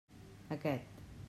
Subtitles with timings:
[0.55, 0.89] Aquest.